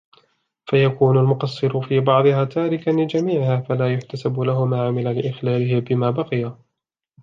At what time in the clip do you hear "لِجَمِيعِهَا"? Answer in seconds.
2.91-3.61